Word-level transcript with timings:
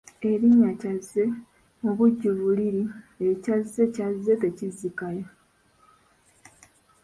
Erinnya 0.29 0.69
Kyazze 0.79 1.23
mubujjuvu 1.81 2.47
liri 2.57 2.83
Ekyazze 3.29 3.83
kyazze 3.93 4.33
tekizzikayo. 4.41 5.25